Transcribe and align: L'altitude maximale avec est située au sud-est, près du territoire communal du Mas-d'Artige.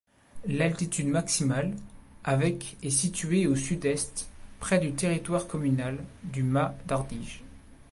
L'altitude 0.47 1.05
maximale 1.09 1.75
avec 2.23 2.75
est 2.81 2.89
située 2.89 3.45
au 3.45 3.55
sud-est, 3.55 4.27
près 4.59 4.79
du 4.79 4.93
territoire 4.93 5.45
communal 5.45 5.95
du 6.23 6.41
Mas-d'Artige. 6.41 7.43